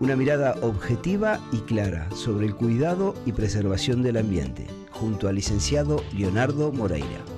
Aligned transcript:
Una 0.00 0.14
mirada 0.14 0.54
objetiva 0.62 1.40
y 1.50 1.58
clara 1.58 2.08
sobre 2.12 2.46
el 2.46 2.54
cuidado 2.54 3.14
y 3.26 3.32
preservación 3.32 4.00
del 4.02 4.16
ambiente, 4.16 4.66
junto 4.92 5.28
al 5.28 5.34
licenciado 5.34 6.04
Leonardo 6.16 6.70
Moreira. 6.70 7.37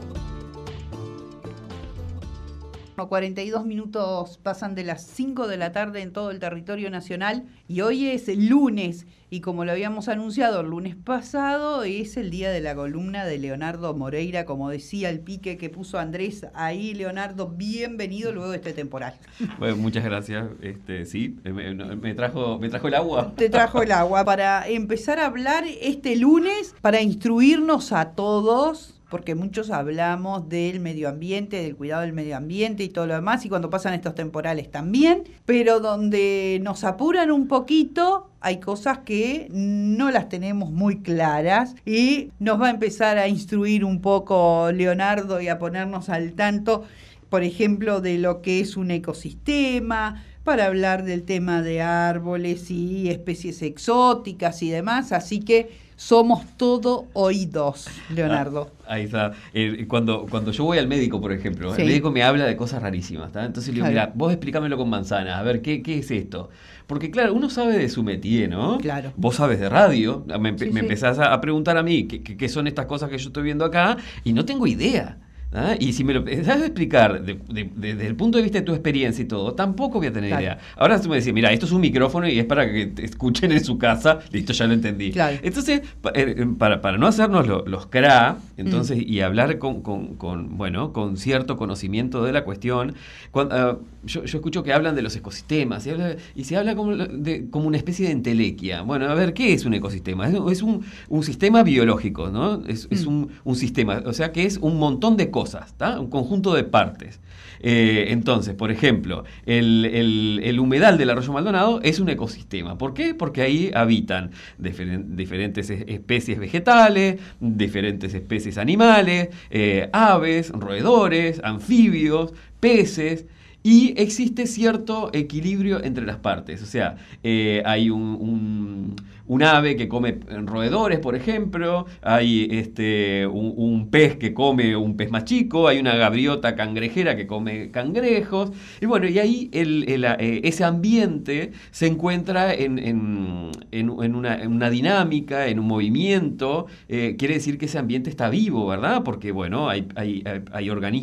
42 3.08 3.64
minutos 3.66 4.38
pasan 4.42 4.74
de 4.74 4.84
las 4.84 5.02
5 5.02 5.48
de 5.48 5.56
la 5.56 5.72
tarde 5.72 6.02
en 6.02 6.12
todo 6.12 6.30
el 6.30 6.38
territorio 6.38 6.90
nacional 6.90 7.44
y 7.68 7.80
hoy 7.80 8.08
es 8.08 8.28
el 8.28 8.48
lunes 8.48 9.06
y 9.30 9.40
como 9.40 9.64
lo 9.64 9.72
habíamos 9.72 10.08
anunciado 10.08 10.60
el 10.60 10.66
lunes 10.66 10.96
pasado 10.96 11.84
es 11.84 12.16
el 12.16 12.30
día 12.30 12.50
de 12.50 12.60
la 12.60 12.74
columna 12.74 13.24
de 13.24 13.38
Leonardo 13.38 13.94
Moreira, 13.94 14.44
como 14.44 14.70
decía 14.70 15.08
el 15.08 15.20
pique 15.20 15.56
que 15.56 15.70
puso 15.70 15.98
Andrés 15.98 16.46
ahí, 16.52 16.94
Leonardo, 16.94 17.48
bienvenido 17.48 18.32
luego 18.32 18.50
de 18.50 18.56
este 18.56 18.72
temporal. 18.72 19.14
Bueno, 19.58 19.76
muchas 19.76 20.04
gracias. 20.04 20.48
Este, 20.60 21.06
sí, 21.06 21.38
me, 21.44 21.74
me, 21.74 22.14
trajo, 22.14 22.58
me 22.58 22.68
trajo 22.68 22.88
el 22.88 22.94
agua. 22.94 23.32
Te 23.36 23.48
trajo 23.48 23.82
el 23.82 23.92
agua 23.92 24.24
para 24.24 24.66
empezar 24.68 25.18
a 25.18 25.26
hablar 25.26 25.64
este 25.80 26.16
lunes, 26.16 26.74
para 26.80 27.00
instruirnos 27.00 27.92
a 27.92 28.10
todos 28.12 28.99
porque 29.10 29.34
muchos 29.34 29.70
hablamos 29.70 30.48
del 30.48 30.80
medio 30.80 31.08
ambiente, 31.08 31.62
del 31.62 31.76
cuidado 31.76 32.02
del 32.02 32.12
medio 32.12 32.36
ambiente 32.36 32.84
y 32.84 32.88
todo 32.88 33.06
lo 33.06 33.14
demás, 33.14 33.44
y 33.44 33.48
cuando 33.48 33.68
pasan 33.68 33.92
estos 33.92 34.14
temporales 34.14 34.70
también, 34.70 35.24
pero 35.44 35.80
donde 35.80 36.60
nos 36.62 36.84
apuran 36.84 37.30
un 37.32 37.48
poquito, 37.48 38.30
hay 38.40 38.60
cosas 38.60 38.98
que 38.98 39.48
no 39.50 40.10
las 40.10 40.28
tenemos 40.28 40.70
muy 40.70 41.00
claras 41.00 41.74
y 41.84 42.30
nos 42.38 42.60
va 42.60 42.68
a 42.68 42.70
empezar 42.70 43.18
a 43.18 43.28
instruir 43.28 43.84
un 43.84 44.00
poco 44.00 44.70
Leonardo 44.72 45.40
y 45.40 45.48
a 45.48 45.58
ponernos 45.58 46.08
al 46.08 46.32
tanto, 46.32 46.84
por 47.28 47.42
ejemplo, 47.42 48.00
de 48.00 48.18
lo 48.18 48.42
que 48.42 48.60
es 48.60 48.76
un 48.76 48.90
ecosistema, 48.90 50.24
para 50.50 50.66
hablar 50.66 51.04
del 51.04 51.22
tema 51.22 51.62
de 51.62 51.80
árboles 51.80 52.72
y 52.72 53.08
especies 53.08 53.62
exóticas 53.62 54.64
y 54.64 54.68
demás, 54.68 55.12
así 55.12 55.38
que 55.38 55.70
somos 55.94 56.44
todo 56.56 57.06
oídos, 57.12 57.86
Leonardo. 58.12 58.72
Ah, 58.84 58.94
ahí 58.94 59.04
está. 59.04 59.30
Eh, 59.54 59.86
cuando, 59.86 60.26
cuando 60.28 60.50
yo 60.50 60.64
voy 60.64 60.78
al 60.78 60.88
médico, 60.88 61.20
por 61.20 61.30
ejemplo, 61.30 61.72
el 61.72 61.86
médico 61.86 62.10
me 62.10 62.24
habla 62.24 62.46
de 62.46 62.56
cosas 62.56 62.82
rarísimas. 62.82 63.30
Entonces 63.36 63.68
le 63.68 63.74
digo, 63.74 63.86
mira, 63.86 64.10
vos 64.12 64.32
explícamelo 64.32 64.76
con 64.76 64.90
manzanas, 64.90 65.38
a 65.38 65.42
ver, 65.44 65.62
¿qué, 65.62 65.84
¿qué 65.84 66.00
es 66.00 66.10
esto? 66.10 66.50
Porque 66.88 67.12
claro, 67.12 67.32
uno 67.32 67.48
sabe 67.48 67.78
de 67.78 67.88
su 67.88 68.02
métier, 68.02 68.50
¿no? 68.50 68.78
Claro. 68.78 69.12
Vos 69.16 69.36
sabes 69.36 69.60
de 69.60 69.68
radio, 69.68 70.26
me, 70.40 70.48
empezás 70.48 71.20
a, 71.20 71.40
preguntar 71.40 71.76
a 71.76 71.84
mí 71.84 72.08
qué, 72.08 72.24
qué 72.24 72.48
son 72.48 72.66
estas 72.66 72.86
cosas 72.86 73.08
que 73.08 73.18
yo 73.18 73.28
estoy 73.28 73.44
viendo 73.44 73.64
acá 73.64 73.98
y 74.24 74.32
no 74.32 74.44
tengo 74.44 74.66
idea. 74.66 75.16
¿Ah? 75.52 75.74
Y 75.80 75.92
si 75.94 76.04
me 76.04 76.14
lo 76.14 76.20
sabes 76.44 76.66
explicar 76.66 77.24
desde 77.24 78.06
el 78.06 78.14
punto 78.14 78.38
de 78.38 78.42
vista 78.44 78.58
de 78.58 78.64
tu 78.64 78.72
experiencia 78.72 79.22
y 79.22 79.26
todo, 79.26 79.54
tampoco 79.54 79.98
voy 79.98 80.06
a 80.06 80.12
tener 80.12 80.30
idea. 80.30 80.58
Ahora 80.76 81.00
tú 81.00 81.08
me 81.08 81.16
decís, 81.16 81.32
mira, 81.32 81.50
esto 81.50 81.66
es 81.66 81.72
un 81.72 81.80
micrófono 81.80 82.28
y 82.28 82.38
es 82.38 82.44
para 82.44 82.70
que 82.70 82.86
te 82.86 83.04
escuchen 83.04 83.50
en 83.50 83.64
su 83.64 83.76
casa, 83.76 84.20
listo, 84.30 84.52
ya 84.52 84.66
lo 84.68 84.74
entendí. 84.74 85.12
Entonces, 85.42 85.80
eh, 85.80 85.84
eh, 86.14 86.46
para, 86.56 86.80
para, 86.80 86.98
no 86.98 87.06
hacernos 87.08 87.48
los 87.48 87.86
CRA, 87.88 88.38
entonces, 88.56 88.98
mm. 88.98 89.12
y 89.12 89.20
hablar 89.22 89.58
con, 89.58 89.82
con, 89.82 90.56
bueno, 90.56 90.92
con 90.92 91.16
cierto 91.16 91.56
conocimiento 91.56 92.22
de 92.22 92.32
la 92.32 92.44
cuestión, 92.44 92.94
cuando, 93.32 93.54
ah, 93.56 93.78
yo, 94.04 94.24
yo, 94.24 94.38
escucho 94.38 94.62
que 94.62 94.72
hablan 94.72 94.94
de 94.94 95.02
los 95.02 95.16
ecosistemas 95.16 95.84
y, 95.86 95.90
habla, 95.90 96.14
y 96.36 96.44
se 96.44 96.56
habla 96.56 96.76
como, 96.76 96.94
de, 96.94 97.50
como 97.50 97.66
una 97.66 97.76
especie 97.76 98.06
de 98.06 98.12
entelequia. 98.12 98.82
Bueno, 98.82 99.06
a 99.06 99.14
ver, 99.14 99.34
¿qué 99.34 99.52
es 99.52 99.64
un 99.64 99.74
ecosistema? 99.74 100.28
Es, 100.28 100.62
un, 100.62 100.84
un, 101.08 101.22
sistema 101.24 101.64
biológico, 101.64 102.28
¿no? 102.28 102.64
Es, 102.66 102.86
es 102.90 103.04
mm. 103.04 103.08
un, 103.08 103.30
un 103.42 103.56
sistema, 103.56 104.02
o 104.06 104.12
sea 104.12 104.30
que 104.30 104.44
es 104.44 104.56
un 104.58 104.78
montón 104.78 105.16
de 105.16 105.30
cosas 105.30 105.39
cosas, 105.40 105.74
un 105.98 106.10
conjunto 106.10 106.52
de 106.54 106.64
partes. 106.64 107.18
Eh, 107.62 108.06
entonces, 108.08 108.54
por 108.54 108.70
ejemplo, 108.70 109.24
el, 109.46 110.58
humedal 110.60 110.98
del 110.98 111.10
arroyo 111.10 111.32
Maldonado 111.32 111.80
es 111.82 111.98
un 111.98 112.10
ecosistema. 112.10 112.76
¿Por 112.76 112.92
qué? 112.92 113.14
Porque 113.14 113.40
ahí 113.40 113.70
habitan 113.74 114.32
diferentes 114.58 115.70
especies 115.70 116.38
vegetales, 116.38 117.18
diferentes 117.40 118.12
especies 118.12 118.58
animales, 118.58 119.30
eh, 119.50 119.88
aves, 119.92 120.50
roedores, 120.50 121.40
anfibios, 121.42 122.34
peces. 122.60 123.24
Y 123.62 123.92
existe 123.98 124.46
cierto 124.46 125.10
equilibrio 125.12 125.84
entre 125.84 126.06
las 126.06 126.16
partes. 126.16 126.62
O 126.62 126.66
sea, 126.66 126.96
eh, 127.22 127.62
hay 127.66 127.90
un 127.90 128.96
un 129.19 129.19
ave 129.42 129.76
que 129.76 129.88
come 129.88 130.18
roedores, 130.44 130.98
por 130.98 131.14
ejemplo, 131.14 131.86
hay 132.02 132.48
este, 132.50 133.26
un, 133.26 133.88
pez 133.90 134.16
que 134.16 134.34
come 134.34 134.76
un 134.76 134.96
pez 134.96 135.10
más 135.10 135.24
chico, 135.24 135.68
hay 135.68 135.78
una 135.78 135.94
gaviota 135.94 136.56
cangrejera 136.56 137.16
que 137.16 137.26
come 137.26 137.70
cangrejos, 137.70 138.50
y 138.80 138.86
bueno, 138.86 139.06
y 139.06 139.18
ahí 139.18 139.50
eh, 139.52 140.40
ese 140.44 140.64
ambiente 140.64 141.52
se 141.70 141.86
encuentra 141.86 142.52
en, 142.52 143.50
una, 143.72 144.70
dinámica, 144.70 145.46
en 145.46 145.60
un 145.60 145.66
movimiento, 145.66 146.66
eh, 146.88 147.14
quiere 147.18 147.34
decir 147.34 147.56
que 147.56 147.66
ese 147.66 147.78
ambiente 147.78 148.10
está 148.10 148.30
vivo, 148.30 148.66
¿verdad? 148.66 149.02
Porque, 149.04 149.32
bueno, 149.32 149.68
hay, 149.68 149.86
hay, 149.94 150.24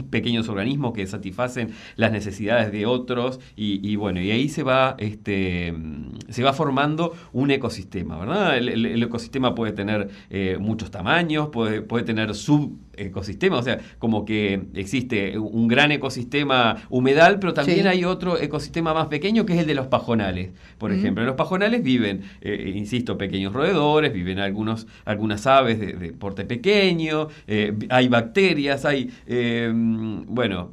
pequeños 0.10 0.50
organismos 0.50 0.94
que 0.94 1.08
satisfacen 1.08 1.72
las 1.96 2.12
necesidades 2.12 2.72
de 2.72 2.86
otros, 2.86 3.40
y, 3.56 3.96
bueno, 3.96 4.22
y 4.22 4.32
ahí 4.32 4.50
se 4.50 4.64
va, 4.64 4.96
este, 4.98 5.74
se 6.30 6.44
va 6.44 6.54
formando 6.54 7.14
un 7.32 7.52
ecosistema. 7.52 8.17
El, 8.24 9.04
ecosistema 9.04 9.56
puede 9.56 9.74
tener 9.74 10.10
eh, 10.30 10.58
muchos 10.60 10.92
tamaños, 10.92 11.50
puede, 11.50 11.82
puede 11.82 12.04
tener 12.04 12.34
sub 12.36 12.78
ecosistema, 12.98 13.58
o 13.58 13.64
sea, 13.64 13.80
como 14.00 14.26
que 14.26 14.62
existe 14.74 15.38
un 15.38 15.68
gran 15.68 15.92
ecosistema 15.92 16.78
humedal, 16.90 17.40
pero 17.40 17.54
también 17.54 17.88
hay 17.88 18.04
otro 18.06 18.40
ecosistema 18.40 18.94
más 18.94 19.08
pequeño 19.08 19.46
que 19.46 19.54
es 19.54 19.60
el 19.60 19.68
de 19.68 19.76
los 19.76 19.88
pajonales. 19.88 20.50
Por 20.78 20.92
ejemplo, 20.92 21.24
en 21.24 21.28
los 21.28 21.36
pajonales 21.36 21.84
viven, 21.84 22.22
eh, 22.42 22.74
insisto, 22.76 23.18
pequeños 23.18 23.54
roedores, 23.54 24.14
viven 24.14 24.40
algunos, 24.40 24.88
algunas 25.06 25.48
aves 25.48 25.80
de, 25.80 26.14
porte 26.14 26.46
pequeño, 26.46 27.28
eh, 27.48 27.74
hay 27.90 28.08
bacterias, 28.08 28.86
hay, 28.86 29.12
eh, 29.28 29.72
bueno, 29.74 30.72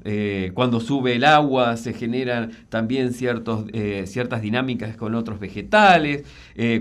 cuando 0.54 0.80
sube 0.80 1.16
el 1.16 1.24
agua 1.24 1.76
se 1.76 1.92
generan 1.92 2.52
también 2.68 3.12
ciertos, 3.12 3.66
ciertas 4.04 4.42
dinámicas 4.42 4.96
con 4.96 5.14
otros 5.14 5.40
vegetales, 5.40 6.24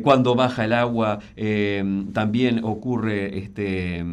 cuando 0.02 0.36
baja 0.36 0.66
el 0.66 0.74
agua 0.74 1.20
también 2.14 2.62
ocurre, 2.64 3.38
este, 3.38 4.04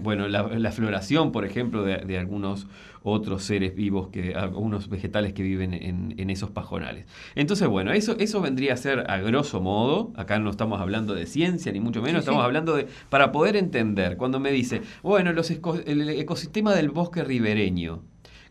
bueno, 0.00 0.25
la, 0.28 0.72
floración, 0.72 1.32
por 1.32 1.44
ejemplo, 1.44 1.82
de, 1.84 2.18
algunos 2.18 2.66
otros 3.02 3.44
seres 3.44 3.74
vivos, 3.74 4.08
que, 4.08 4.34
algunos 4.34 4.88
vegetales 4.88 5.32
que 5.32 5.42
viven 5.42 5.74
en, 5.74 6.30
esos 6.30 6.50
pajonales. 6.50 7.06
Entonces, 7.34 7.68
bueno, 7.68 7.92
eso, 7.92 8.16
eso 8.18 8.40
vendría 8.40 8.74
a 8.74 8.76
ser 8.76 9.10
a 9.10 9.18
grosso 9.18 9.60
modo, 9.60 10.12
acá 10.16 10.38
no 10.38 10.50
estamos 10.50 10.80
hablando 10.80 11.14
de 11.14 11.26
ciencia, 11.26 11.72
ni 11.72 11.80
mucho 11.80 12.02
menos, 12.02 12.20
estamos 12.20 12.44
hablando 12.44 12.76
de, 12.76 12.88
para 13.08 13.32
poder 13.32 13.56
entender, 13.56 14.16
cuando 14.16 14.40
me 14.40 14.50
dice, 14.50 14.82
bueno, 15.02 15.32
los 15.32 15.50
el 15.50 16.08
ecosistema 16.10 16.74
del 16.74 16.90
bosque 16.90 17.22
ribereño, 17.22 18.02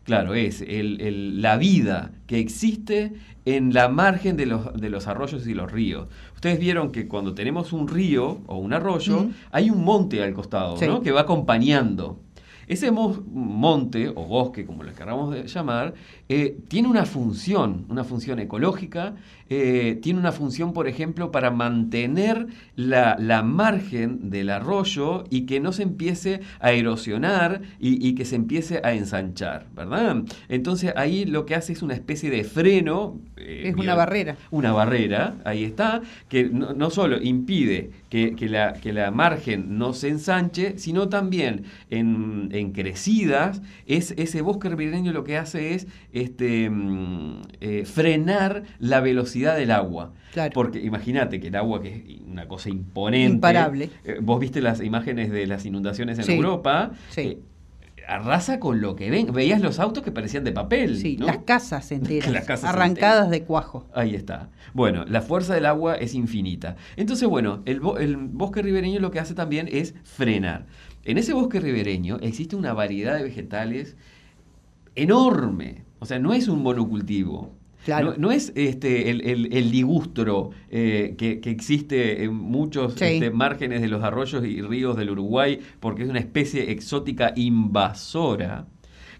Claro, 0.06 0.34
es 0.34 0.64
la 0.66 1.56
vida 1.56 2.12
que 2.26 2.38
existe 2.38 3.12
en 3.44 3.74
la 3.74 3.88
margen 3.88 4.36
de 4.36 4.46
los, 4.46 4.72
de 4.74 4.88
los, 4.88 5.06
arroyos 5.08 5.46
y 5.46 5.54
los 5.54 5.70
ríos. 5.70 6.08
Ustedes 6.34 6.58
vieron 6.58 6.92
que 6.92 7.08
cuando 7.08 7.34
tenemos 7.34 7.72
un 7.72 7.88
río 7.88 8.40
o 8.46 8.56
un 8.56 8.72
arroyo, 8.72 9.26
hay 9.50 9.70
un 9.70 9.84
monte 9.84 10.22
al 10.22 10.32
costado, 10.32 10.76
¿no? 10.86 11.02
Que 11.02 11.12
va 11.12 11.22
acompañando. 11.22 12.20
Ese 12.66 12.90
monte 12.90 14.08
o 14.08 14.24
bosque, 14.24 14.66
como 14.66 14.82
lo 14.82 14.92
queramos 14.92 15.52
llamar, 15.52 15.94
eh, 16.28 16.56
tiene 16.68 16.88
una 16.88 17.06
función, 17.06 17.86
una 17.88 18.02
función 18.02 18.40
ecológica, 18.40 19.14
eh, 19.48 19.98
tiene 20.02 20.18
una 20.18 20.32
función, 20.32 20.72
por 20.72 20.88
ejemplo, 20.88 21.30
para 21.30 21.52
mantener 21.52 22.48
la, 22.74 23.16
margen 23.44 24.30
del 24.30 24.50
arroyo 24.50 25.24
y 25.30 25.42
que 25.42 25.60
no 25.60 25.72
se 25.72 25.84
empiece 25.84 26.40
a 26.58 26.72
erosionar 26.72 27.62
y, 27.78 28.14
que 28.14 28.24
se 28.24 28.34
empiece 28.34 28.80
a 28.82 28.92
ensanchar, 28.92 29.66
¿verdad? 29.74 30.24
Entonces 30.48 30.92
ahí 30.96 31.24
lo 31.26 31.46
que 31.46 31.54
hace 31.54 31.72
es 31.72 31.82
una 31.82 31.94
especie 31.94 32.30
de 32.30 32.42
freno. 32.42 33.20
Eh, 33.36 33.64
es 33.66 33.76
una 33.76 33.94
barrera. 33.94 34.36
Una 34.50 34.72
barrera, 34.72 35.36
ahí 35.44 35.64
está, 35.64 36.02
que 36.28 36.44
no, 36.44 36.90
solo 36.90 37.22
impide 37.22 37.90
que, 38.10 38.34
la, 38.48 38.72
que, 38.72 38.92
la, 38.92 39.10
margen 39.10 39.78
no 39.78 39.92
se 39.92 40.08
ensanche, 40.08 40.78
sino 40.78 41.08
también 41.08 41.64
en, 41.90 42.50
en 42.58 42.72
crecidas, 42.72 43.62
es, 43.86 44.12
ese 44.16 44.40
bosque 44.42 44.68
ribereño 44.68 45.12
lo 45.12 45.24
que 45.24 45.36
hace 45.36 45.74
es 45.74 45.86
este, 46.12 46.70
mm, 46.70 47.42
eh, 47.60 47.84
frenar 47.84 48.64
la 48.78 49.00
velocidad 49.00 49.56
del 49.56 49.70
agua. 49.70 50.12
Porque 50.52 50.80
imagínate 50.80 51.40
que 51.40 51.48
el 51.48 51.56
agua, 51.56 51.80
que 51.80 51.94
es 51.94 52.20
una 52.26 52.46
cosa 52.46 52.68
imponente. 52.68 53.34
Imparable. 53.34 53.90
Eh, 54.04 54.18
vos 54.20 54.38
viste 54.38 54.60
las 54.60 54.82
imágenes 54.82 55.30
de 55.30 55.46
las 55.46 55.64
inundaciones 55.64 56.18
en 56.18 56.30
Europa. 56.30 56.92
Sí. 57.08 57.20
Eh, 57.20 57.38
arrasa 58.06 58.60
con 58.60 58.80
lo 58.80 58.96
que 58.96 59.10
ven. 59.10 59.32
Veías 59.32 59.60
los 59.60 59.78
autos 59.78 60.02
que 60.02 60.12
parecían 60.12 60.44
de 60.44 60.52
papel. 60.52 60.98
Sí, 60.98 61.16
las 61.16 61.38
casas 61.38 61.90
enteras. 61.90 62.48
arrancadas 62.64 63.30
de 63.30 63.42
cuajo. 63.42 63.86
Ahí 63.94 64.14
está. 64.14 64.50
Bueno, 64.74 65.04
la 65.06 65.22
fuerza 65.22 65.54
del 65.54 65.66
agua 65.66 65.94
es 65.94 66.14
infinita. 66.14 66.76
Entonces, 66.96 67.28
bueno, 67.28 67.62
el, 67.64 67.80
el 67.98 68.16
bosque 68.16 68.62
ribereño 68.62 69.00
lo 69.00 69.10
que 69.10 69.20
hace 69.20 69.34
también 69.34 69.68
es 69.70 69.94
frenar. 70.04 70.66
En 71.06 71.18
ese 71.18 71.32
bosque 71.32 71.60
ribereño 71.60 72.18
existe 72.20 72.56
una 72.56 72.72
variedad 72.72 73.16
de 73.16 73.22
vegetales 73.22 73.96
enorme. 74.96 75.84
O 76.00 76.04
sea, 76.04 76.18
no 76.18 76.34
es 76.34 76.48
un 76.48 76.62
monocultivo. 76.62 77.54
No, 78.18 78.32
es 78.32 78.52
este, 78.56 79.10
el, 79.10 79.70
ligustro 79.70 80.50
eh, 80.70 81.14
que, 81.16 81.40
existe 81.44 82.24
en 82.24 82.34
muchos 82.34 83.00
este, 83.00 83.30
márgenes 83.30 83.80
de 83.80 83.86
los 83.86 84.02
arroyos 84.02 84.44
y 84.44 84.60
ríos 84.60 84.96
del 84.96 85.10
Uruguay, 85.10 85.60
porque 85.78 86.02
es 86.02 86.08
una 86.08 86.18
especie 86.18 86.72
exótica 86.72 87.32
invasora 87.36 88.66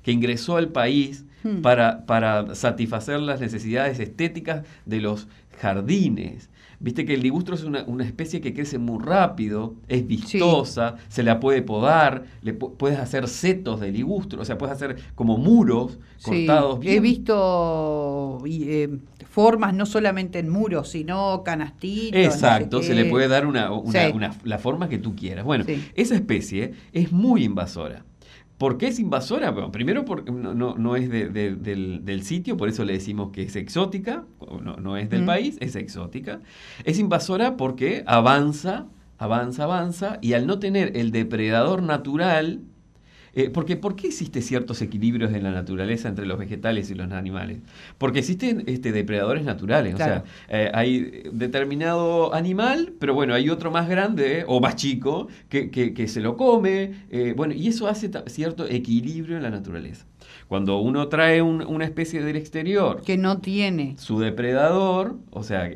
que 0.06 0.12
ingresó 0.12 0.56
al 0.56 0.68
país 0.68 1.24
hmm. 1.42 1.62
para, 1.62 2.06
para 2.06 2.54
satisfacer 2.54 3.18
las 3.18 3.40
necesidades 3.40 3.98
estéticas 3.98 4.64
de 4.84 5.00
los 5.00 5.26
jardines. 5.60 6.48
Viste 6.78 7.04
que 7.04 7.14
el 7.14 7.22
ligustro 7.22 7.56
es 7.56 7.64
una, 7.64 8.04
especie 8.04 8.40
que 8.40 8.54
crece 8.54 8.78
muy 8.78 9.02
rápido, 9.02 9.74
es 9.88 10.06
vistosa, 10.06 10.94
se 11.08 11.24
la 11.24 11.40
puede 11.40 11.60
podar, 11.62 12.22
le 12.42 12.54
puedes 12.54 13.00
hacer 13.00 13.26
setos 13.26 13.80
de 13.80 13.90
ligustro, 13.90 14.42
o 14.42 14.44
sea, 14.44 14.56
puedes 14.58 14.76
hacer 14.76 14.96
como 15.16 15.38
muros 15.38 15.98
cortados 16.22 16.78
bien. 16.78 16.94
He 16.94 17.00
visto 17.00 18.44
eh, 18.46 18.98
formas 19.28 19.74
no 19.74 19.86
solamente 19.86 20.38
en 20.38 20.50
muros, 20.50 20.90
sino 20.90 21.42
canastitos. 21.42 22.20
Exacto, 22.20 22.80
se 22.80 22.94
le 22.94 23.06
puede 23.06 23.26
dar 23.26 23.44
una, 23.44 23.70
la 24.44 24.58
forma 24.58 24.88
que 24.88 24.98
tú 24.98 25.16
quieras. 25.16 25.44
Bueno, 25.44 25.64
esa 25.96 26.14
especie 26.14 26.74
es 26.92 27.10
muy 27.10 27.42
invasora. 27.42 28.04
¿Por 28.58 28.78
qué 28.78 28.88
es 28.88 28.98
invasora? 28.98 29.50
Bueno, 29.50 29.70
primero 29.70 30.04
porque 30.04 30.32
no, 30.32 30.96
es 30.96 31.10
del, 31.10 32.22
sitio, 32.22 32.56
por 32.56 32.68
eso 32.68 32.84
le 32.84 32.94
decimos 32.94 33.30
que 33.30 33.42
es 33.42 33.56
exótica, 33.56 34.24
no, 34.80 34.96
es 34.96 35.10
del 35.10 35.26
país, 35.26 35.58
es 35.60 35.76
exótica. 35.76 36.40
Es 36.84 36.98
invasora 36.98 37.58
porque 37.58 38.02
avanza, 38.06 38.86
avanza, 39.18 39.64
avanza, 39.64 40.18
y 40.22 40.32
al 40.32 40.46
no 40.46 40.58
tener 40.58 40.96
el 40.96 41.10
depredador 41.10 41.82
natural, 41.82 42.62
eh, 43.36 43.50
porque 43.50 43.76
¿por 43.76 43.96
qué 43.96 44.06
existen 44.06 44.40
ciertos 44.40 44.80
equilibrios 44.80 45.30
en 45.34 45.42
la 45.42 45.50
naturaleza 45.50 46.08
entre 46.08 46.24
los 46.24 46.38
vegetales 46.38 46.90
y 46.90 46.94
los 46.94 47.12
animales? 47.12 47.58
Porque 47.98 48.20
existen 48.20 48.64
este, 48.66 48.92
depredadores 48.92 49.44
naturales, 49.44 49.94
o 49.94 49.98
sea, 49.98 50.24
eh, 50.48 50.70
hay 50.72 51.22
determinado 51.32 52.32
animal, 52.32 52.94
pero 52.98 53.12
bueno, 53.12 53.34
hay 53.34 53.50
otro 53.50 53.70
más 53.70 53.90
grande 53.90 54.44
o 54.48 54.58
más 54.58 54.76
chico 54.76 55.28
que, 55.50 56.08
se 56.08 56.20
lo 56.22 56.38
come, 56.38 56.94
eh, 57.10 57.34
bueno, 57.36 57.52
y 57.52 57.68
eso 57.68 57.88
hace 57.88 58.10
cierto 58.28 58.64
equilibrio 58.66 59.36
en 59.36 59.42
la 59.42 59.50
naturaleza. 59.50 60.06
Cuando 60.48 60.78
uno 60.78 61.08
trae 61.08 61.42
una 61.42 61.84
especie 61.84 62.22
del 62.22 62.36
exterior 62.36 63.02
que 63.02 63.18
no 63.18 63.38
tiene 63.38 63.96
su 63.98 64.18
depredador, 64.18 65.18
o 65.30 65.42
sea, 65.42 65.70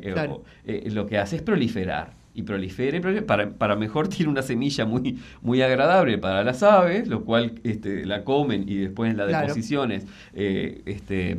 lo 0.65 1.05
que 1.05 1.19
hace 1.19 1.35
es 1.35 1.41
proliferar 1.43 2.20
y 2.33 2.43
prolifere, 2.43 3.01
para, 3.23 3.51
para, 3.51 3.75
mejor 3.75 4.07
tiene 4.09 4.31
una 4.31 4.41
semilla 4.41 4.85
muy, 4.85 5.19
muy 5.41 5.61
agradable 5.61 6.17
para 6.17 6.43
las 6.43 6.63
aves, 6.63 7.07
lo 7.07 7.23
cual 7.25 7.59
este, 7.63 8.05
la 8.05 8.23
comen 8.23 8.67
y 8.67 8.77
después 8.77 9.11
en 9.11 9.17
las 9.17 9.27
deposiciones 9.27 10.05
eh, 10.33 10.81
este, 10.85 11.37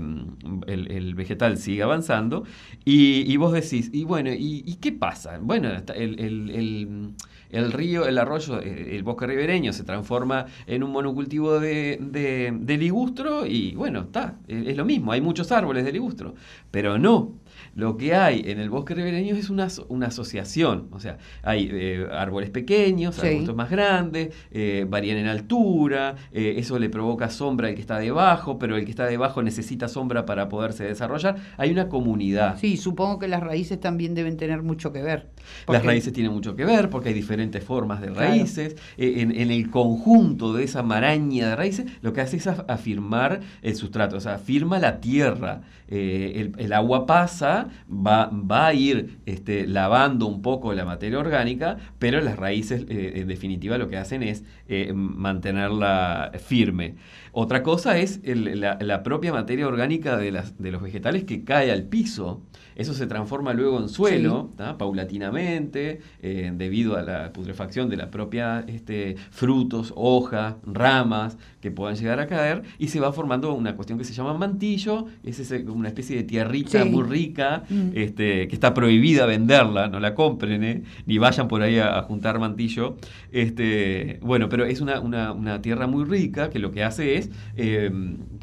el, 0.66 1.14
vegetal 1.14 1.58
sigue 1.58 1.82
avanzando. 1.82 2.44
Y, 2.84 3.36
vos 3.36 3.52
decís, 3.52 3.90
y 3.92 4.04
bueno, 4.04 4.30
¿y, 4.32 4.76
qué 4.80 4.92
pasa? 4.92 5.38
Bueno, 5.40 5.70
el, 5.94 7.14
el, 7.50 7.72
río, 7.72 8.06
el 8.06 8.18
arroyo, 8.18 8.60
eh, 8.60 8.96
el 8.96 9.02
bosque 9.02 9.26
ribereño 9.26 9.72
se 9.72 9.84
transforma 9.84 10.46
en 10.66 10.82
un 10.82 10.90
monocultivo 10.90 11.60
de, 11.60 11.98
de, 12.00 12.52
de 12.58 12.76
ligustro 12.78 13.46
y 13.46 13.74
bueno, 13.74 14.00
está, 14.02 14.36
es 14.48 14.76
lo 14.76 14.84
mismo, 14.84 15.12
hay 15.12 15.20
muchos 15.20 15.52
árboles 15.52 15.84
de 15.84 15.92
ligustro, 15.92 16.34
pero 16.70 16.98
no, 16.98 17.32
lo 17.74 17.96
que 17.96 18.14
hay 18.14 18.42
en 18.46 18.60
el 18.60 18.69
bosque 18.69 18.94
ribereño 18.94 19.34
es 19.34 19.48
una, 19.48 19.69
una 19.88 20.08
asociación, 20.08 20.88
o 20.92 21.00
sea, 21.00 21.19
hay 21.42 21.69
eh, 21.72 22.06
árboles 22.12 22.50
pequeños, 22.50 23.19
arbustos 23.19 23.54
más 23.54 23.70
grandes, 23.70 24.34
eh, 24.50 24.86
varían 24.88 25.16
en 25.16 25.26
altura, 25.26 26.16
eh, 26.32 26.54
eso 26.58 26.78
le 26.78 26.90
provoca 26.90 27.30
sombra 27.30 27.69
al 27.69 27.74
que 27.74 27.80
está 27.80 27.98
debajo, 27.98 28.58
pero 28.58 28.76
el 28.76 28.84
que 28.84 28.90
está 28.90 29.06
debajo 29.06 29.42
necesita 29.42 29.88
sombra 29.88 30.26
para 30.26 30.48
poderse 30.48 30.84
desarrollar. 30.84 31.36
Hay 31.56 31.70
una 31.70 31.88
comunidad. 31.88 32.58
Sí, 32.58 32.76
supongo 32.76 33.19
que 33.19 33.28
las 33.28 33.40
raíces 33.40 33.80
también 33.80 34.14
deben 34.14 34.36
tener 34.36 34.62
mucho 34.62 34.92
que 34.92 35.02
ver. 35.02 35.28
Las 35.66 35.84
raíces 35.84 36.12
tienen 36.12 36.32
mucho 36.32 36.54
que 36.54 36.64
ver 36.64 36.90
porque 36.90 37.08
hay 37.08 37.14
diferentes 37.14 37.64
formas 37.64 38.00
de 38.00 38.10
raíces. 38.10 38.76
En, 38.96 39.32
el 39.32 39.70
conjunto 39.70 40.52
de 40.52 40.64
esa 40.64 40.82
maraña 40.82 41.48
de 41.48 41.56
raíces, 41.56 41.86
lo 42.02 42.12
que 42.12 42.20
hace 42.20 42.36
es 42.36 42.46
afirmar 42.46 43.40
el 43.62 43.75
sustrato, 43.75 44.16
o 44.16 44.20
sea, 44.20 44.34
afirma 44.34 44.78
la 44.78 45.00
tierra. 45.00 45.62
el, 45.88 46.52
el 46.58 46.72
agua 46.72 47.06
pasa 47.06 47.62
va, 47.88 48.31
va 48.32 48.69
a 48.69 48.75
ir 48.75 49.19
este, 49.26 49.67
lavando 49.67 50.26
un 50.26 50.43
poco 50.43 50.73
la 50.75 50.85
materia 50.85 51.19
orgánica, 51.19 51.76
pero 51.99 52.20
las 52.20 52.37
raíces 52.37 52.87
eh, 52.88 53.12
en 53.17 53.29
definitiva 53.29 53.79
lo 53.79 53.88
que 53.88 53.97
hacen 53.97 54.23
es 54.23 54.44
eh, 54.69 54.93
mantenerla 54.94 56.32
firme. 56.38 56.97
Otra 57.32 57.62
cosa 57.62 57.99
es 57.99 58.20
la, 58.25 59.03
propia 59.03 59.32
materia 59.32 59.67
orgánica 59.67 60.17
de, 60.17 60.32
las, 60.32 60.59
de 60.59 60.70
los 60.70 60.82
vegetales 60.82 61.25
que 61.25 61.44
cae 61.44 61.73
al 61.73 61.85
piso. 61.85 62.43
Eso 62.75 62.94
se 62.94 63.06
transforma 63.06 63.53
luego 63.53 63.79
en 63.81 63.88
suelo, 63.88 64.50
paulatinamente, 64.79 66.00
eh, 66.23 66.53
debido 66.55 66.97
a 66.97 67.03
la 67.03 67.32
putrefacción 67.32 67.88
de 67.91 67.97
la 67.97 68.11
propia 68.11 68.64
este, 68.67 69.17
frutos, 69.31 69.93
hojas, 69.94 70.56
ramas 70.64 71.37
que 71.61 71.70
puedan 71.70 71.97
llegar 71.97 72.19
a 72.20 72.26
caer, 72.26 72.62
y 72.79 72.88
se 72.88 72.99
va 72.99 73.12
formando 73.12 73.53
una 73.53 73.76
cuestión 73.76 73.99
que 73.99 74.05
se 74.05 74.14
llama 74.14 74.35
mantillo, 74.35 75.06
es 75.23 75.50
una 75.67 75.88
especie 75.88 76.17
de 76.17 76.25
tierrita 76.25 76.85
muy 76.85 77.03
rica, 77.03 77.51
mm. 77.58 77.90
este, 77.94 78.49
que 78.49 78.54
está 78.54 78.75
prohibida 78.75 79.26
venderla, 79.26 79.88
no 79.88 80.00
la 80.00 80.14
compren, 80.14 80.64
¿eh? 80.64 80.82
ni 81.06 81.19
vayan 81.19 81.49
por 81.49 81.62
ahí 81.62 81.78
a, 81.78 82.02
juntar 82.02 82.38
mantillo. 82.38 82.96
Este, 83.31 84.19
bueno, 84.22 84.49
pero 84.49 84.64
es 84.64 84.81
una, 84.81 85.00
una, 85.00 85.62
tierra 85.62 85.87
muy 85.87 86.04
rica 86.04 86.50
que 86.50 86.58
lo 86.58 86.70
que 86.72 86.82
hace 86.82 87.16
es 87.16 87.31
eh, 87.56 87.90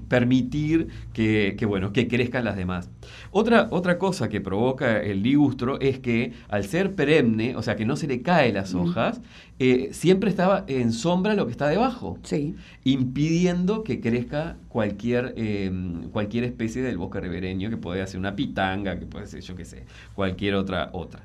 permitir 0.08 0.88
que, 1.14 1.56
bueno, 1.68 1.94
que 1.94 2.08
crezcan 2.08 2.44
las 2.44 2.56
demás. 2.56 2.90
Otra, 3.32 3.68
otra 3.72 3.98
cosa 3.98 4.30
que 4.30 4.42
provoca 4.42 5.02
el 5.02 5.24
ligustro 5.24 5.80
es 5.80 6.00
que 6.00 6.34
al 6.50 6.64
ser 6.66 6.96
perenne, 6.96 7.56
o 7.56 7.62
sea 7.62 7.76
que 7.76 7.86
no 7.86 7.96
se 7.96 8.08
le 8.08 8.22
caen 8.22 8.56
las 8.56 8.74
hojas, 8.74 9.22
eh, 9.60 9.90
siempre 9.92 10.30
estaba 10.30 10.64
en 10.68 10.94
sombra 10.94 11.34
lo 11.34 11.46
que 11.46 11.52
está 11.52 11.68
debajo, 11.68 12.18
sí. 12.24 12.56
impidiendo 12.86 13.84
que 13.84 14.00
crezca 14.00 14.56
cualquier, 14.70 15.34
em, 15.36 16.10
cualquier 16.12 16.46
especie 16.46 16.82
del 16.82 16.98
bosque 16.98 17.20
ribereño, 17.20 17.70
que 17.70 17.78
puede 17.78 18.06
ser 18.08 18.20
una 18.20 18.36
pitanga, 18.36 18.99
que 19.00 19.06
puede 19.06 19.28
ser, 19.28 19.42
yo 19.42 19.56
qué 19.56 19.66
sé, 19.66 19.86
cualquier 20.14 20.56
otra. 20.56 20.90
otra. 20.94 21.22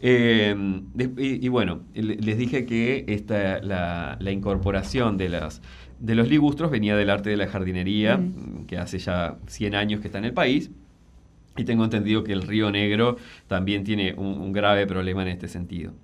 Em, 0.00 0.84
y, 1.16 1.48
bueno, 1.48 1.80
les 1.94 2.36
dije 2.36 2.66
que 2.66 3.06
esta, 3.08 3.62
la, 3.62 4.18
la 4.20 4.30
incorporación 4.30 5.16
de 5.16 5.30
las 5.30 5.62
de 5.98 6.14
los 6.14 6.28
ligustros 6.28 6.70
venía 6.70 6.96
del 6.96 7.10
arte 7.10 7.30
de 7.30 7.36
la 7.36 7.46
jardinería, 7.46 8.20
que 8.66 8.78
hace 8.78 8.98
ya 8.98 9.38
100 9.46 9.74
años 9.74 10.00
que 10.00 10.08
está 10.08 10.18
en 10.18 10.26
el 10.26 10.34
país. 10.34 10.70
Y 11.56 11.64
tengo 11.64 11.84
entendido 11.84 12.22
que 12.22 12.32
el 12.32 12.42
Río 12.42 12.70
Negro 12.70 13.16
también 13.46 13.82
tiene 13.82 14.12
un, 14.14 14.52
grave 14.52 14.86
problema 14.86 15.22
en 15.22 15.28
este 15.28 15.48
sentido. 15.48 15.94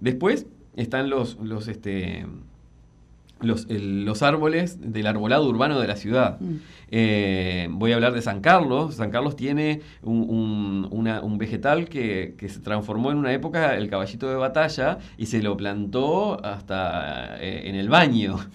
Después 0.00 0.46
están 0.74 1.10
los, 1.10 1.38
los, 1.38 1.68
este, 1.68 2.24
los, 3.46 4.22
árboles 4.22 4.78
del 4.80 5.06
arbolado 5.06 5.48
urbano 5.48 5.80
de 5.80 5.86
la 5.86 5.96
ciudad. 5.96 6.40
Mm. 6.40 6.56
Eh, 6.94 7.68
voy 7.70 7.92
a 7.92 7.94
hablar 7.94 8.12
de 8.12 8.20
San 8.20 8.40
Carlos. 8.40 8.96
San 8.96 9.10
Carlos 9.10 9.34
tiene 9.34 9.80
un, 10.02 11.36
vegetal 11.38 11.88
que, 11.88 12.34
se 12.38 12.60
transformó 12.60 13.10
en 13.10 13.18
una 13.18 13.32
época 13.32 13.76
el 13.76 13.88
caballito 13.88 14.28
de 14.28 14.36
batalla 14.36 14.98
y 15.16 15.26
se 15.26 15.42
lo 15.42 15.56
plantó 15.56 16.44
hasta 16.44 17.38
eh, 17.40 17.62
en 17.64 17.74
el 17.74 17.88
baño. 17.88 18.38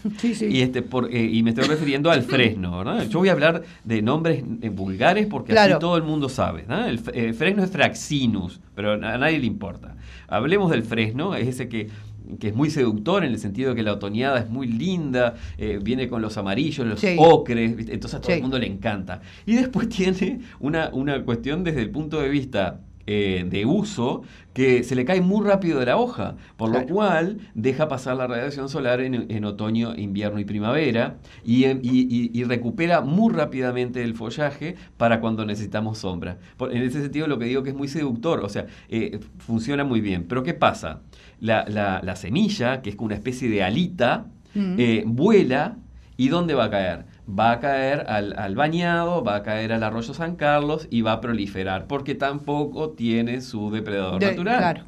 Y, 0.47 0.61
este, 0.61 0.81
por, 0.81 1.13
eh, 1.13 1.29
y 1.31 1.41
me 1.41 1.51
estoy 1.51 1.65
refiriendo 1.65 2.11
al 2.11 2.21
fresno. 2.21 2.83
Yo 3.05 3.19
voy 3.19 3.29
a 3.29 3.31
hablar 3.31 3.63
de 3.83 4.01
nombres 4.01 4.43
vulgares 4.71 5.25
porque 5.25 5.53
así 5.53 5.73
todo 5.79 5.97
el 5.97 6.03
mundo 6.03 6.29
sabe. 6.29 6.65
El, 7.13 7.33
fresno 7.33 7.63
es 7.63 7.71
fraxinus, 7.71 8.59
pero 8.75 8.93
a 8.93 8.97
nadie 9.17 9.39
le 9.39 9.45
importa. 9.45 9.95
Hablemos 10.27 10.69
del 10.69 10.83
fresno, 10.83 11.35
es 11.35 11.47
ese 11.47 11.69
que 11.69 11.89
que 12.39 12.49
es 12.49 12.55
muy 12.55 12.69
seductor 12.69 13.23
en 13.23 13.31
el 13.31 13.39
sentido 13.39 13.71
de 13.71 13.75
que 13.75 13.83
la 13.83 13.93
otoñada 13.93 14.39
es 14.39 14.49
muy 14.49 14.67
linda, 14.67 15.35
eh, 15.57 15.79
viene 15.81 16.07
con 16.07 16.21
los 16.21 16.37
amarillos, 16.37 16.85
los 16.85 17.03
ocres, 17.17 17.75
entonces 17.89 18.13
a 18.15 18.21
todo 18.21 18.33
el 18.33 18.41
mundo 18.41 18.59
le 18.59 18.67
encanta. 18.67 19.21
Y 19.45 19.55
después 19.55 19.89
tiene 19.97 20.41
una, 20.59 20.89
una 20.93 21.23
cuestión 21.23 21.63
desde 21.63 21.81
el 21.81 21.89
punto 21.89 22.21
de 22.21 22.29
vista 22.29 22.81
eh, 23.07 23.45
de 23.49 23.65
uso 23.65 24.21
que 24.53 24.83
se 24.83 24.95
le 24.95 25.05
cae 25.05 25.21
muy 25.21 25.45
rápido 25.45 25.79
de 25.79 25.85
la 25.85 25.97
hoja, 25.97 26.35
por 26.57 26.69
lo 26.71 26.85
cual 26.85 27.37
deja 27.53 27.87
pasar 27.87 28.17
la 28.17 28.27
radiación 28.27 28.69
solar 28.69 29.01
en, 29.01 29.45
otoño, 29.45 29.95
invierno 29.95 30.39
y 30.39 30.45
primavera 30.45 31.17
y, 31.45 31.65
y, 31.65 32.43
recupera 32.43 33.01
muy 33.01 33.33
rápidamente 33.33 34.03
el 34.03 34.15
follaje 34.15 34.75
para 34.97 35.21
cuando 35.21 35.45
necesitamos 35.45 35.99
sombra. 35.99 36.39
en 36.59 36.81
ese 36.81 37.01
sentido 37.01 37.27
lo 37.27 37.37
que 37.37 37.45
digo 37.45 37.63
que 37.63 37.69
es 37.69 37.75
muy 37.75 37.87
seductor, 37.87 38.43
o 38.43 38.49
sea, 38.49 38.65
eh, 38.89 39.19
funciona 39.37 39.83
muy 39.83 40.01
bien. 40.01 40.25
Pero 40.27 40.43
¿qué 40.43 40.53
pasa? 40.53 41.01
La, 41.39 41.65
la, 41.67 42.15
semilla, 42.15 42.81
que 42.81 42.89
es 42.89 42.95
como 42.95 43.05
una 43.05 43.15
especie 43.15 43.49
de 43.49 43.63
alita, 43.63 44.25
mm. 44.55 44.75
eh, 44.79 45.03
vuela 45.05 45.77
y 46.17 46.29
¿dónde 46.29 46.55
va 46.55 46.65
a 46.65 46.69
caer? 46.71 47.05
Va 47.27 47.51
a 47.51 47.59
caer 47.59 48.05
al, 48.07 48.55
bañado, 48.55 49.23
va 49.23 49.35
a 49.35 49.43
caer 49.43 49.73
al 49.73 49.83
arroyo 49.83 50.13
San 50.13 50.35
Carlos 50.35 50.87
y 50.89 51.01
va 51.01 51.13
a 51.13 51.21
proliferar, 51.21 51.87
porque 51.87 52.15
tampoco 52.15 52.91
tiene 52.91 53.41
su 53.41 53.69
depredador 53.71 54.21
natural. 54.21 54.85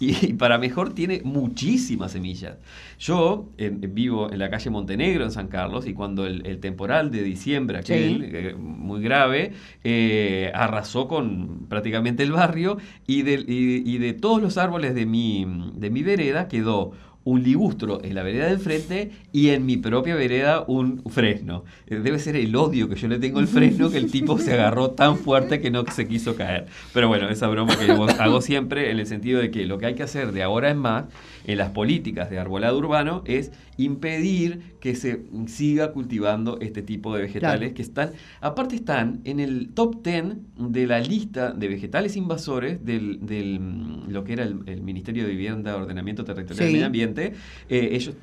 Y, 0.00 0.32
para 0.32 0.58
mejor 0.58 0.92
tiene 0.92 1.20
muchísimas 1.24 2.12
semillas. 2.12 2.56
Yo 2.98 3.50
vivo 3.58 4.32
en 4.32 4.40
la 4.40 4.50
calle 4.50 4.68
Montenegro, 4.70 5.22
en 5.24 5.30
San 5.30 5.46
Carlos, 5.46 5.86
y 5.86 5.94
cuando 5.94 6.26
el, 6.26 6.58
temporal 6.58 7.12
de 7.12 7.22
diciembre, 7.22 7.78
aquel, 7.78 8.30
eh, 8.34 8.54
muy 8.56 9.00
grave, 9.02 9.52
eh, 9.84 10.50
arrasó 10.52 11.06
con 11.06 11.66
prácticamente 11.68 12.24
el 12.24 12.32
barrio, 12.32 12.78
y 13.06 13.22
de, 13.22 13.44
y 13.46 13.98
de 13.98 14.14
todos 14.14 14.42
los 14.42 14.58
árboles 14.58 14.94
de 14.96 15.06
mi, 15.06 15.46
de 15.74 15.90
mi 15.90 16.02
vereda 16.02 16.48
quedó 16.48 16.92
un 17.24 17.42
ligustro 17.42 18.02
en 18.04 18.14
la 18.14 18.22
vereda 18.22 18.46
del 18.46 18.58
frente 18.58 19.10
y 19.32 19.48
en 19.48 19.66
mi 19.66 19.76
propia 19.76 20.14
vereda 20.14 20.64
un 20.66 21.02
fresno. 21.10 21.64
Eh, 21.86 21.96
debe 21.96 22.18
ser 22.18 22.36
el 22.36 22.54
odio 22.54 22.88
que 22.88 22.96
yo 22.96 23.08
le 23.08 23.18
tengo 23.18 23.38
al 23.38 23.48
fresno 23.48 23.90
que 23.90 23.98
el 23.98 24.10
tipo 24.10 24.38
se 24.38 24.52
agarró 24.52 24.90
tan 24.90 25.16
fuerte 25.16 25.60
que 25.60 25.70
no 25.70 25.84
se 25.86 26.06
quiso 26.06 26.36
caer. 26.36 26.66
Pero 26.92 27.08
bueno, 27.08 27.28
esa 27.28 27.48
broma 27.48 27.76
que 27.76 27.90
hago 27.90 28.40
siempre 28.40 28.90
en 28.90 28.98
el 28.98 29.06
sentido 29.06 29.40
de 29.40 29.50
que 29.50 29.66
lo 29.66 29.78
que 29.78 29.86
hay 29.86 29.94
que 29.94 30.02
hacer 30.02 30.32
de 30.32 30.42
ahora 30.42 30.70
en 30.70 30.78
más 30.78 31.04
en 31.46 31.58
las 31.58 31.70
políticas 31.70 32.30
de 32.30 32.38
arbolado 32.38 32.78
urbano 32.78 33.22
es 33.26 33.52
impedir 33.76 34.74
que 34.80 34.94
se 34.94 35.22
siga 35.46 35.92
cultivando 35.92 36.58
este 36.60 36.82
tipo 36.82 37.14
de 37.14 37.22
vegetales 37.22 37.72
que 37.72 37.82
están, 37.82 38.12
aparte 38.40 38.76
están 38.76 39.20
en 39.24 39.40
el 39.40 39.70
top 39.70 40.02
10 40.02 40.36
de 40.58 40.86
la 40.86 41.00
lista 41.00 41.52
de 41.52 41.68
vegetales 41.68 42.16
invasores 42.16 42.84
del, 42.84 43.24
del 43.26 43.60
mm, 43.60 44.10
lo 44.10 44.24
que 44.24 44.34
era 44.34 44.44
el, 44.44 44.82
Ministerio 44.84 45.24
de 45.24 45.30
Vivienda, 45.30 45.76
Ordenamiento 45.76 46.24
Territorial 46.24 46.68
y 46.68 46.72
Medio 46.74 46.86
Ambiente. 46.86 47.13
Eh, 47.22 47.88
ellos 47.92 48.14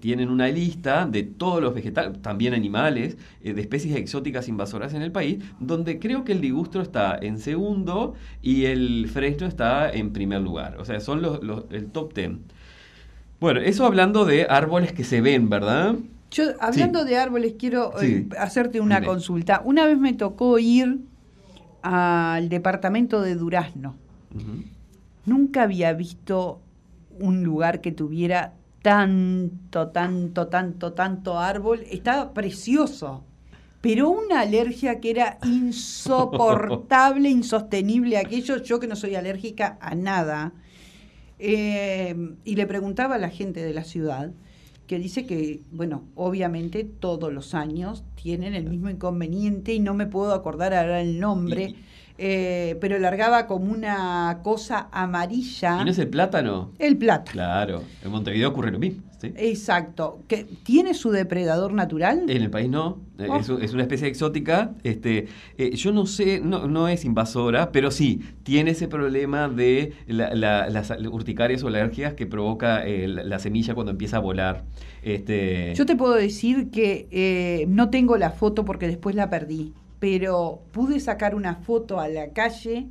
tienen 0.00 0.28
una 0.28 0.48
lista 0.48 1.06
de 1.06 1.22
todos 1.22 1.62
los 1.62 1.74
vegetales, 1.74 2.20
también 2.22 2.54
animales, 2.54 3.16
eh, 3.42 3.52
de 3.52 3.60
especies 3.60 3.96
exóticas 3.96 4.48
invasoras 4.48 4.94
en 4.94 5.02
el 5.02 5.12
país, 5.12 5.44
donde 5.60 5.98
creo 5.98 6.24
que 6.24 6.32
el 6.32 6.40
ligustro 6.40 6.82
está 6.82 7.18
en 7.20 7.38
segundo 7.38 8.14
y 8.42 8.64
el 8.64 9.08
fresno 9.08 9.46
está 9.46 9.90
en 9.90 10.12
primer 10.12 10.40
lugar. 10.40 10.76
O 10.78 10.84
sea, 10.84 11.00
son 11.00 11.22
los, 11.22 11.40
el 11.70 11.86
top 11.86 12.14
10. 12.14 12.30
Bueno, 13.40 13.60
eso 13.60 13.86
hablando 13.86 14.24
de 14.24 14.46
árboles 14.48 14.92
que 14.92 15.04
se 15.04 15.20
ven, 15.20 15.48
¿verdad? 15.48 15.94
Yo, 16.30 16.44
hablando 16.60 17.04
de 17.04 17.16
árboles, 17.16 17.54
quiero 17.58 17.92
eh, 18.02 18.28
hacerte 18.38 18.80
una 18.80 19.02
consulta. 19.02 19.62
Una 19.64 19.86
vez 19.86 19.98
me 19.98 20.12
tocó 20.12 20.58
ir 20.58 20.98
al 21.82 22.48
departamento 22.48 23.22
de 23.22 23.34
Durazno. 23.34 23.96
Nunca 25.24 25.62
había 25.62 25.92
visto 25.92 26.60
un 27.20 27.42
lugar 27.42 27.80
que 27.80 27.92
tuviera 27.92 28.54
tanto, 28.82 29.88
tanto, 29.88 30.48
tanto, 30.48 30.92
tanto 30.92 31.38
árbol. 31.38 31.84
Estaba 31.90 32.32
precioso. 32.32 33.24
Pero 33.80 34.10
una 34.10 34.40
alergia 34.40 35.00
que 35.00 35.10
era 35.10 35.38
insoportable, 35.44 37.28
insostenible 37.30 38.18
aquello. 38.18 38.62
Yo 38.62 38.80
que 38.80 38.88
no 38.88 38.96
soy 38.96 39.14
alérgica 39.14 39.78
a 39.80 39.94
nada 39.94 40.52
eh, 41.38 42.16
y 42.44 42.56
le 42.56 42.66
preguntaba 42.66 43.14
a 43.14 43.18
la 43.18 43.30
gente 43.30 43.62
de 43.62 43.72
la 43.72 43.84
ciudad, 43.84 44.32
que 44.86 44.98
dice 44.98 45.26
que, 45.26 45.62
bueno, 45.70 46.04
obviamente 46.14 46.82
todos 46.82 47.32
los 47.32 47.54
años 47.54 48.04
tienen 48.14 48.54
el 48.54 48.64
mismo 48.64 48.88
inconveniente 48.88 49.74
y 49.74 49.80
no 49.80 49.94
me 49.94 50.06
puedo 50.06 50.32
acordar 50.32 50.74
ahora 50.74 51.00
el 51.00 51.20
nombre. 51.20 51.74
Eh, 52.20 52.76
pero 52.80 52.98
largaba 52.98 53.46
como 53.46 53.70
una 53.70 54.40
cosa 54.42 54.88
amarilla. 54.90 55.80
¿Y 55.80 55.84
no 55.84 55.90
es 55.92 55.98
el 56.00 56.08
plátano? 56.08 56.72
El 56.80 56.96
plátano. 56.96 57.30
Claro, 57.30 57.84
en 58.04 58.10
Montevideo 58.10 58.48
ocurre 58.48 58.72
lo 58.72 58.80
mismo. 58.80 59.04
Exacto. 59.22 60.20
¿Que 60.26 60.44
¿Tiene 60.64 60.94
su 60.94 61.10
depredador 61.10 61.72
natural? 61.72 62.28
En 62.28 62.42
el 62.42 62.50
país 62.50 62.68
no. 62.68 62.98
Eh, 63.18 63.28
oh. 63.30 63.58
Es, 63.60 63.72
una 63.72 63.82
especie 63.82 64.08
exótica. 64.08 64.72
Este, 64.82 65.28
eh, 65.58 65.76
yo 65.76 65.92
no 65.92 66.06
sé, 66.06 66.40
no, 66.40 66.66
no, 66.66 66.88
es 66.88 67.04
invasora, 67.04 67.70
pero 67.70 67.92
sí, 67.92 68.20
tiene 68.42 68.72
ese 68.72 68.88
problema 68.88 69.48
de 69.48 69.92
las 70.08 70.90
urticarias 70.90 71.62
o 71.62 71.68
alergias 71.68 72.14
que 72.14 72.26
provoca 72.26 72.84
la 72.84 73.38
semilla 73.38 73.74
cuando 73.74 73.92
empieza 73.92 74.16
a 74.16 74.20
volar. 74.20 74.64
Este... 75.02 75.72
Yo 75.76 75.86
te 75.86 75.94
puedo 75.94 76.14
decir 76.14 76.70
que 76.70 77.64
no 77.68 77.90
tengo 77.90 78.16
la 78.16 78.30
foto 78.30 78.64
porque 78.64 78.88
después 78.88 79.14
la 79.14 79.30
perdí 79.30 79.72
pero 79.98 80.62
pude 80.72 81.00
sacar 81.00 81.34
una 81.34 81.56
foto 81.56 82.00
a 82.00 82.08
la 82.08 82.32
calle 82.32 82.86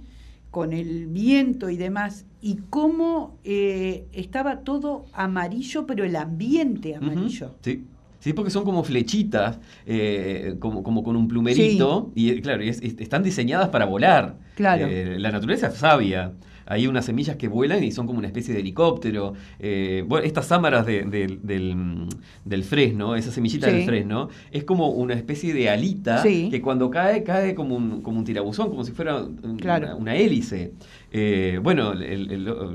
con 0.51 0.73
el 0.73 1.07
viento 1.07 1.69
y 1.69 1.77
demás, 1.77 2.25
y 2.41 2.57
cómo 2.69 3.37
eh, 3.43 4.07
estaba 4.13 4.61
todo 4.61 5.05
amarillo, 5.13 5.85
pero 5.85 6.03
el 6.03 6.15
ambiente 6.15 6.95
amarillo. 6.95 7.55
sí. 7.61 7.85
Sí, 8.19 8.33
porque 8.33 8.49
son 8.49 8.65
como 8.65 8.83
flechitas, 8.83 9.59
eh, 9.85 10.55
como, 10.59 10.81
como, 10.83 11.03
con 11.03 11.15
un 11.15 11.27
plumerito, 11.27 12.11
y 12.15 12.41
claro, 12.41 12.63
están 12.63 13.21
diseñadas 13.23 13.69
para 13.69 13.85
volar. 13.85 14.37
Claro. 14.55 14.87
Eh, 14.87 15.17
la 15.19 15.31
naturaleza 15.31 15.67
es 15.67 15.75
sabia 15.75 16.33
hay 16.67 16.87
unas 16.87 17.05
semillas 17.05 17.37
que 17.37 17.47
vuelan 17.47 17.83
y 17.83 17.91
son 17.91 18.05
como 18.05 18.19
una 18.19 18.27
especie 18.27 18.53
de 18.53 18.59
helicóptero. 18.59 19.33
Eh, 19.59 20.03
bueno, 20.07 20.25
estas 20.25 20.47
sámaras 20.47 20.85
del, 20.85 21.09
del, 21.09 22.63
fresno, 22.63 23.15
esa 23.15 23.31
semillita 23.31 23.67
del 23.67 23.85
fresno, 23.85 24.29
es 24.51 24.63
como 24.63 24.89
una 24.89 25.13
especie 25.13 25.53
de 25.53 25.69
alita 25.69 26.21
que 26.23 26.61
cuando 26.61 26.89
cae, 26.89 27.23
cae 27.23 27.55
como 27.55 27.75
un, 27.75 28.01
como 28.01 28.19
un 28.19 28.25
tirabuzón, 28.25 28.69
como 28.69 28.83
si 28.83 28.91
fuera 28.91 29.23
una, 29.23 30.15
hélice. 30.15 30.73
Eh, 31.11 31.59
bueno, 31.61 31.93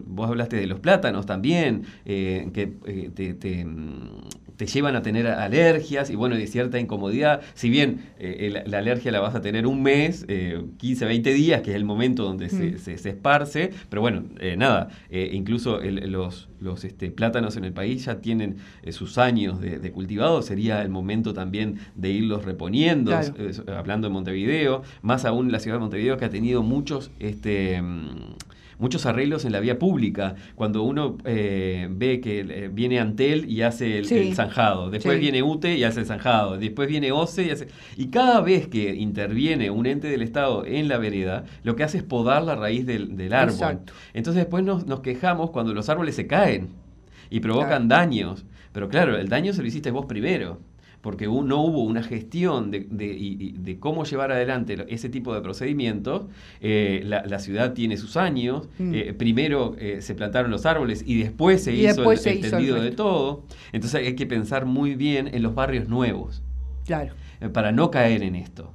vos 0.06 0.28
hablaste 0.28 0.56
de 0.56 0.66
los 0.66 0.80
plátanos 0.80 1.26
también, 1.26 1.84
eh, 2.04 2.48
que 2.52 2.66
te, 3.14 3.34
te 4.56 4.66
llevan 4.66 4.96
a 4.96 5.02
tener 5.02 5.26
alergias 5.26 6.10
y 6.10 6.16
bueno, 6.16 6.36
de 6.36 6.46
cierta 6.46 6.78
incomodidad. 6.78 7.40
Si 7.54 7.70
bien 7.70 8.10
eh, 8.18 8.62
la, 8.66 8.78
alergia 8.78 9.10
la 9.10 9.20
vas 9.20 9.34
a 9.34 9.40
tener 9.40 9.66
un 9.66 9.82
mes, 9.82 10.24
15, 10.24 11.04
eh, 11.04 11.08
20 11.08 11.32
días, 11.32 11.62
que 11.62 11.70
es 11.70 11.76
el 11.76 11.84
momento 11.84 12.22
donde 12.24 12.48
se, 12.48 12.72
mm. 12.72 12.78
se, 12.78 13.10
esparce, 13.10 13.70
pero 13.88 14.02
bueno, 14.02 14.24
eh, 14.40 14.56
nada, 14.56 14.88
incluso 15.10 15.80
los, 15.80 16.48
los 16.60 16.84
este, 16.84 17.10
plátanos 17.10 17.56
en 17.56 17.64
el 17.64 17.72
país 17.72 18.04
ya 18.04 18.20
tienen 18.20 18.56
sus 18.90 19.18
años 19.18 19.60
de, 19.60 19.92
cultivado, 19.92 20.42
sería 20.42 20.82
el 20.82 20.88
momento 20.90 21.34
también 21.34 21.78
de 21.94 22.10
irlos 22.10 22.44
reponiendo, 22.44 23.12
hablando 23.76 24.08
de 24.08 24.12
Montevideo, 24.12 24.82
más 25.02 25.24
aún 25.24 25.50
la 25.50 25.58
ciudad 25.58 25.76
de 25.76 25.80
Montevideo 25.80 26.16
que 26.16 26.24
ha 26.24 26.30
tenido 26.30 26.62
muchos... 26.62 27.10
Este, 27.18 27.80
mm, 27.80 28.21
muchos 28.82 29.06
arreglos 29.06 29.44
en 29.44 29.52
la 29.52 29.60
vía 29.60 29.78
pública, 29.78 30.34
cuando 30.56 30.82
uno 30.82 31.16
eh, 31.24 31.86
ve 31.90 32.20
que 32.20 32.40
eh, 32.40 32.70
viene 32.72 32.98
Antel 32.98 33.48
y 33.48 33.62
hace 33.62 33.98
el, 33.98 34.34
zanjado, 34.34 34.90
después 34.90 35.20
viene 35.20 35.42
UTE 35.42 35.76
y 35.76 35.84
hace 35.84 36.00
el 36.00 36.06
zanjado, 36.06 36.58
después 36.58 36.88
viene 36.88 37.12
OCE 37.12 37.44
y 37.44 37.50
hace... 37.50 37.68
Y 37.96 38.08
cada 38.08 38.40
vez 38.40 38.66
que 38.66 38.94
interviene 38.94 39.70
un 39.70 39.86
ente 39.86 40.08
del 40.08 40.20
Estado 40.20 40.66
en 40.66 40.88
la 40.88 40.98
vereda, 40.98 41.44
lo 41.62 41.76
que 41.76 41.84
hace 41.84 41.98
es 41.98 42.02
podar 42.02 42.42
la 42.42 42.56
raíz 42.56 42.84
del, 42.84 43.32
árbol. 43.32 43.80
Entonces 44.14 44.42
después 44.42 44.64
nos, 44.64 44.84
quejamos 45.00 45.50
cuando 45.50 45.72
los 45.74 45.88
árboles 45.88 46.16
se 46.16 46.26
caen 46.26 46.70
y 47.30 47.38
provocan 47.38 47.86
daños. 47.86 48.44
Pero 48.72 48.88
claro, 48.88 49.16
el 49.16 49.28
daño 49.28 49.52
se 49.52 49.62
lo 49.62 49.68
hiciste 49.68 49.92
vos 49.92 50.06
primero 50.06 50.58
porque 51.02 51.26
no 51.26 51.62
hubo 51.62 51.82
una 51.82 52.02
gestión 52.02 52.70
de, 52.70 53.76
cómo 53.80 54.04
llevar 54.04 54.30
adelante 54.30 54.86
ese 54.88 55.08
tipo 55.08 55.34
de 55.34 55.42
procedimientos. 55.42 56.22
Eh, 56.60 57.02
la, 57.04 57.38
ciudad 57.40 57.72
tiene 57.72 57.96
sus 57.96 58.16
años, 58.16 58.68
mm. 58.78 58.94
eh, 58.94 59.12
primero 59.12 59.74
eh, 59.78 60.00
se 60.00 60.14
plantaron 60.14 60.50
los 60.52 60.64
árboles 60.64 61.02
y 61.04 61.20
después 61.20 61.64
se 61.64 61.72
hizo 61.74 62.10
el 62.10 62.18
extendido 62.18 62.80
de 62.80 62.92
todo. 62.92 63.42
Entonces 63.72 64.06
hay 64.06 64.14
que 64.14 64.26
pensar 64.26 64.64
muy 64.64 64.94
bien 64.94 65.28
en 65.34 65.42
los 65.42 65.54
barrios 65.54 65.88
nuevos. 65.88 66.42
Claro. 66.84 67.14
para 67.52 67.70
no 67.70 67.90
caer 67.92 68.22
en 68.24 68.34
esto. 68.34 68.72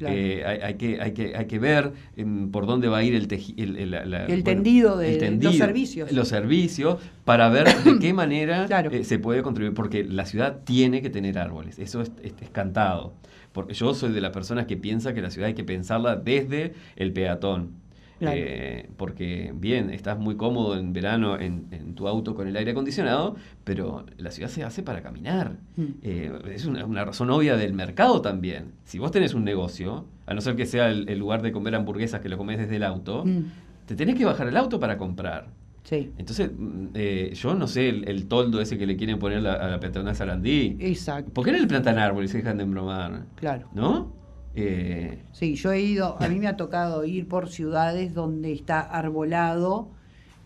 Eh, 0.00 0.44
hay, 0.62 0.74
que, 0.74 1.00
hay, 1.00 1.12
que, 1.12 1.36
hay 1.36 1.46
que 1.46 1.58
ver 1.58 1.92
em, 2.16 2.50
por 2.50 2.66
dónde 2.66 2.88
va 2.88 2.98
a 2.98 3.02
ir 3.02 3.14
el, 3.14 3.22
el, 3.22 4.44
tendido 4.44 4.96
de 4.96 5.38
los 5.40 5.56
servicios. 5.56 6.12
Los 6.12 6.28
servicios, 6.28 7.00
para 7.24 7.48
ver 7.48 7.66
de 7.82 7.98
qué 8.00 8.12
manera 8.12 8.66
eh, 8.90 9.04
se 9.04 9.18
puede 9.18 9.42
contribuir, 9.42 9.74
porque 9.74 10.04
la 10.04 10.26
ciudad 10.26 10.58
tiene 10.64 11.02
que 11.02 11.10
tener 11.10 11.38
árboles, 11.38 11.78
eso 11.78 12.02
es, 12.02 12.12
es, 12.22 12.32
cantado. 12.50 13.14
Porque 13.52 13.72
yo 13.72 13.94
soy 13.94 14.12
de 14.12 14.20
las 14.20 14.32
personas 14.32 14.66
que 14.66 14.76
piensa 14.76 15.14
que 15.14 15.22
la 15.22 15.30
ciudad 15.30 15.48
hay 15.48 15.54
que 15.54 15.64
pensarla 15.64 16.16
desde 16.16 16.74
el 16.96 17.12
peatón. 17.12 17.85
Eh, 18.20 18.88
porque, 18.96 19.52
bien, 19.54 19.90
estás 19.90 20.18
muy 20.18 20.36
cómodo 20.36 20.78
en 20.78 20.92
verano 20.92 21.38
en, 21.38 21.94
tu 21.94 22.08
auto 22.08 22.34
con 22.34 22.48
el 22.48 22.56
aire 22.56 22.72
acondicionado, 22.72 23.36
pero 23.64 24.04
la 24.18 24.30
ciudad 24.30 24.48
se 24.48 24.64
hace 24.64 24.82
para 24.82 25.02
caminar. 25.02 25.56
Mm. 25.76 25.84
Eh, 26.02 26.32
es 26.52 26.66
una, 26.66 27.04
razón 27.04 27.30
obvia 27.30 27.56
del 27.56 27.72
mercado 27.72 28.20
también. 28.20 28.72
Si 28.84 28.98
vos 28.98 29.10
tenés 29.10 29.34
un 29.34 29.44
negocio, 29.44 30.06
a 30.26 30.34
no 30.34 30.40
ser 30.40 30.56
que 30.56 30.66
sea 30.66 30.88
el, 30.90 31.18
lugar 31.18 31.42
de 31.42 31.52
comer 31.52 31.74
hamburguesas 31.74 32.20
que 32.20 32.28
lo 32.28 32.38
comes 32.38 32.58
desde 32.58 32.76
el 32.76 32.84
auto, 32.84 33.24
mm. 33.24 33.44
te 33.86 33.96
tenés 33.96 34.16
que 34.16 34.24
bajar 34.24 34.48
el 34.48 34.56
auto 34.56 34.80
para 34.80 34.98
comprar. 34.98 35.48
Sí. 35.84 36.12
Entonces, 36.18 36.50
mm, 36.56 36.86
eh, 36.94 37.32
yo 37.34 37.54
no 37.54 37.68
sé 37.68 37.88
el, 37.88 38.26
toldo 38.26 38.60
ese 38.60 38.76
que 38.76 38.86
le 38.86 38.96
quieren 38.96 39.18
poner 39.18 39.46
a 39.46 39.68
la 39.68 39.80
peatonal 39.80 40.16
Sarandí. 40.16 40.76
Exacto. 40.80 41.32
¿Por 41.32 41.44
qué 41.44 41.52
no 41.52 41.58
le 41.58 41.66
plantan 41.66 41.98
árboles 41.98 42.30
y 42.30 42.32
se 42.32 42.38
dejan 42.38 42.56
de 42.56 42.64
embromar? 42.64 43.24
Claro. 43.36 43.68
¿No? 43.72 44.12
Eh, 44.56 45.22
sí, 45.32 45.54
yo 45.54 45.70
he 45.70 45.82
ido, 45.82 46.16
a 46.18 46.28
mí 46.28 46.38
me 46.38 46.46
ha 46.46 46.56
tocado 46.56 47.04
ir 47.04 47.28
por 47.28 47.50
ciudades 47.50 48.14
donde 48.14 48.52
está 48.52 48.80
arbolado 48.80 49.88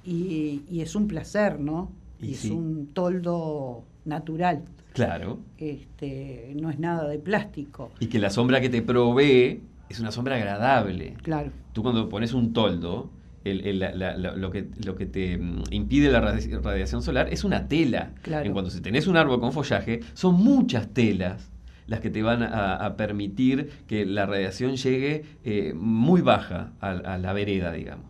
y, 0.04 0.80
es 0.80 0.96
un 0.96 1.06
placer, 1.06 1.60
¿no? 1.60 1.92
Y, 2.20 2.32
es 2.32 2.46
un 2.46 2.88
toldo 2.92 3.84
natural. 4.04 4.64
Claro. 4.94 5.38
Este, 5.58 6.52
no 6.60 6.70
es 6.70 6.80
nada 6.80 7.08
de 7.08 7.20
plástico. 7.20 7.92
Y 8.00 8.08
que 8.08 8.18
la 8.18 8.30
sombra 8.30 8.60
que 8.60 8.68
te 8.68 8.82
provee 8.82 9.62
es 9.88 10.00
una 10.00 10.10
sombra 10.10 10.34
agradable. 10.34 11.14
Claro. 11.22 11.52
Tú 11.72 11.82
cuando 11.84 12.08
pones 12.08 12.34
un 12.34 12.52
toldo, 12.52 13.10
lo, 13.44 14.50
que, 14.50 14.68
lo 14.84 14.96
que 14.96 15.06
te 15.06 15.38
mm, 15.38 15.62
impide 15.70 16.10
la 16.10 16.20
radiación 16.20 17.02
solar 17.02 17.32
es 17.32 17.44
una 17.44 17.68
tela. 17.68 18.10
En 18.24 18.52
cuanto 18.52 18.70
si 18.70 18.80
tenés 18.80 19.06
un 19.06 19.16
árbol 19.16 19.38
con 19.38 19.52
follaje, 19.52 20.00
son 20.14 20.34
muchas 20.34 20.88
telas 20.88 21.50
las 21.90 22.00
que 22.00 22.08
te 22.08 22.22
van 22.22 22.42
a, 22.44 22.96
permitir 22.96 23.68
que 23.88 24.06
la 24.06 24.24
radiación 24.24 24.76
llegue 24.76 25.24
eh, 25.44 25.72
muy 25.74 26.20
baja 26.20 26.72
a 26.80 27.18
la 27.18 27.32
vereda, 27.32 27.72
digamos. 27.72 28.09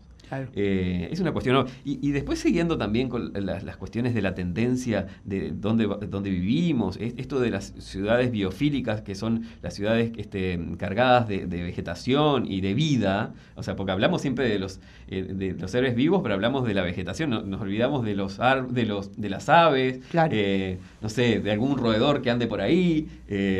Eh, 0.54 1.08
es 1.10 1.20
una 1.20 1.32
cuestión. 1.32 1.66
Y, 1.84 2.10
después 2.12 2.38
siguiendo 2.38 2.78
también 2.78 3.08
con 3.08 3.32
las, 3.34 3.76
cuestiones 3.76 4.14
de 4.14 4.22
la 4.22 4.34
tendencia 4.34 5.06
de 5.24 5.52
dónde, 5.52 5.86
dónde 6.08 6.30
vivimos, 6.30 6.98
esto 7.00 7.40
de 7.40 7.50
las 7.50 7.74
ciudades 7.78 8.30
biofílicas, 8.30 9.02
que 9.02 9.14
son 9.14 9.44
las 9.62 9.74
ciudades 9.74 10.12
este, 10.16 10.60
cargadas 10.78 11.28
de, 11.28 11.46
vegetación 11.46 12.50
y 12.50 12.60
de 12.60 12.74
vida, 12.74 13.34
o 13.54 13.62
sea, 13.62 13.76
porque 13.76 13.92
hablamos 13.92 14.20
siempre 14.22 14.48
de 14.48 14.58
los, 14.58 14.80
eh, 15.08 15.22
de 15.22 15.54
los 15.54 15.70
seres 15.70 15.94
vivos, 15.94 16.20
pero 16.22 16.34
hablamos 16.34 16.66
de 16.66 16.74
la 16.74 16.82
vegetación, 16.82 17.30
nos 17.30 17.60
olvidamos 17.60 18.04
de 18.04 18.14
los, 18.14 18.38
de 18.70 18.86
los 18.86 19.20
de 19.20 19.30
las 19.30 19.48
aves, 19.48 20.00
eh, 20.30 20.78
no 21.00 21.08
sé, 21.08 21.40
de 21.40 21.52
algún 21.52 21.76
roedor 21.76 22.22
que 22.22 22.30
ande 22.30 22.46
por 22.46 22.60
ahí, 22.60 23.08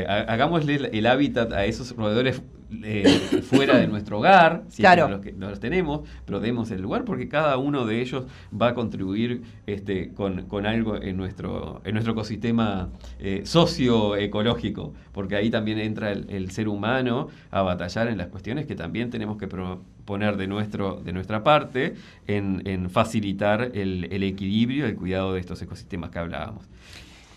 hagámosle 0.09 0.91
el 0.93 1.07
hábitat 1.07 1.53
a 1.53 1.65
esos 1.65 1.97
roedores 1.97 2.43
eh, 2.85 3.43
fuera 3.43 3.79
de 3.79 3.87
nuestro 3.87 4.19
hogar, 4.19 4.65
si 4.69 4.83
no, 4.83 5.49
los, 5.49 5.61
tenemos, 5.61 6.09
pero 6.25 6.41
demos 6.41 6.71
el 6.71 6.81
lugar 6.81 7.05
porque 7.05 7.29
cada 7.29 7.57
uno 7.57 7.85
de 7.85 8.01
ellos 8.01 8.25
va 8.51 8.69
a 8.69 8.75
contribuir 8.75 9.43
este, 9.67 10.13
con, 10.13 10.67
algo 10.67 10.97
en 11.01 11.17
nuestro, 11.17 11.81
en 11.85 11.95
nuestro 11.95 12.13
ecosistema 12.13 12.89
eh, 13.19 13.43
socioecológico, 13.45 14.95
porque 15.13 15.37
ahí 15.37 15.51
también 15.51 15.79
entra 15.79 16.13
el, 16.13 16.51
ser 16.51 16.69
humano 16.69 17.29
a 17.51 17.63
batallar 17.63 18.09
en 18.09 18.19
las 18.19 18.29
cuestiones 18.29 18.67
que 18.67 18.75
también 18.75 19.11
tenemos 19.11 19.37
que 19.39 19.47
poner 19.47 20.37
de, 20.37 20.47
nuestro, 20.47 21.01
de 21.05 21.13
nuestra 21.13 21.45
parte 21.45 21.95
en, 22.27 22.91
facilitar 22.91 23.71
el, 23.75 24.09
el 24.11 24.23
equilibrio, 24.23 24.87
el 24.87 24.97
cuidado 24.97 25.35
de 25.35 25.41
estos 25.41 25.61
ecosistemas 25.63 26.11
que 26.11 26.19
hablábamos. 26.19 26.69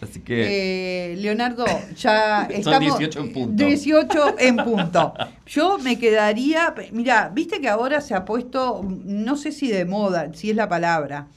Así 0.04 0.20
que. 0.20 1.14
Eh, 1.14 1.16
Leonardo, 1.18 1.66
ya 1.96 2.44
estamos. 2.52 3.00
18 3.00 3.20
en 3.20 3.34
punto. 3.34 3.66
18 3.66 4.36
en 4.40 4.58
punto. 4.58 5.14
Yo 5.48 5.78
me 5.80 5.98
quedaría. 5.98 6.74
Mira, 6.92 7.32
viste 7.34 7.60
que 7.60 7.70
ahora 7.70 8.02
se 8.02 8.14
ha 8.14 8.26
puesto, 8.26 8.82
no 8.84 9.36
sé 9.36 9.52
si 9.52 9.70
de 9.70 9.86
moda, 9.86 10.34
si 10.34 10.50
es 10.50 10.56
la 10.56 10.70
palabra, 10.70 11.28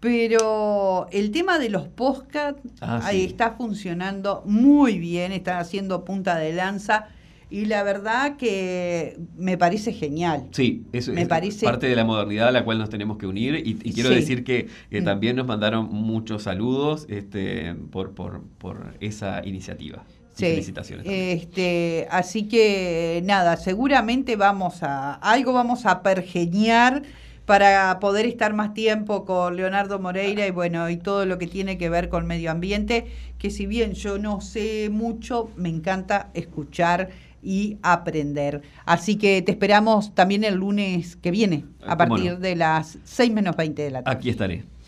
pero 0.00 1.08
el 1.12 1.30
tema 1.30 1.58
de 1.58 1.70
los 1.70 1.88
podcasts 1.88 2.60
ah, 2.80 3.10
está 3.12 3.52
funcionando 3.52 4.42
muy 4.44 4.98
bien, 4.98 5.32
están 5.32 5.58
haciendo 5.58 6.04
punta 6.04 6.36
de 6.36 6.52
lanza. 6.52 7.08
Y 7.54 7.66
la 7.66 7.84
verdad 7.84 8.36
que 8.36 9.16
me 9.36 9.56
parece 9.56 9.92
genial. 9.92 10.48
Sí, 10.50 10.86
eso 10.92 11.12
es 11.12 11.28
parte 11.62 11.86
de 11.86 11.94
la 11.94 12.04
modernidad 12.04 12.48
a 12.48 12.50
la 12.50 12.64
cual 12.64 12.78
nos 12.78 12.90
tenemos 12.90 13.16
que 13.16 13.28
unir. 13.28 13.62
Y, 13.64 13.92
quiero 13.92 14.10
decir 14.10 14.42
que, 14.42 14.66
mm. 14.90 15.04
también 15.04 15.36
nos 15.36 15.46
mandaron 15.46 15.88
muchos 15.88 16.42
saludos 16.42 17.06
este, 17.08 17.76
por, 17.92 18.10
por, 18.10 18.42
por 18.58 18.96
esa 18.98 19.46
iniciativa. 19.46 20.02
Sí, 20.34 20.46
felicitaciones. 20.46 21.06
Este, 21.08 22.08
así 22.10 22.48
que 22.48 23.22
nada, 23.24 23.56
seguramente 23.56 24.34
vamos 24.34 24.82
a 24.82 25.14
algo 25.14 25.52
vamos 25.52 25.86
a 25.86 26.02
pergeñar 26.02 27.04
para 27.46 28.00
poder 28.00 28.26
estar 28.26 28.52
más 28.52 28.74
tiempo 28.74 29.24
con 29.24 29.54
Leonardo 29.54 30.00
Moreira 30.00 30.44
y 30.44 30.50
bueno, 30.50 30.90
y 30.90 30.96
todo 30.96 31.24
lo 31.24 31.38
que 31.38 31.46
tiene 31.46 31.78
que 31.78 31.88
ver 31.88 32.08
con 32.08 32.26
medio 32.26 32.50
ambiente, 32.50 33.06
que 33.38 33.50
si 33.50 33.66
bien 33.66 33.92
yo 33.92 34.18
no 34.18 34.40
sé 34.40 34.88
mucho, 34.90 35.50
me 35.54 35.68
encanta 35.68 36.30
escuchar 36.34 37.10
y 37.44 37.78
aprender. 37.82 38.62
Así 38.86 39.16
que 39.16 39.42
te 39.42 39.52
esperamos 39.52 40.14
también 40.14 40.44
el 40.44 40.54
lunes 40.54 41.16
que 41.16 41.30
viene, 41.30 41.64
a 41.86 41.96
partir 41.96 42.38
de 42.38 42.56
las 42.56 42.98
6 43.04 43.32
menos 43.32 43.56
20 43.56 43.82
de 43.82 43.90
la 43.90 44.02
tarde. 44.02 44.16
Aquí 44.16 44.30
estaré. 44.30 44.64